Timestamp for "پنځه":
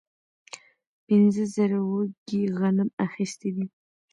1.05-1.43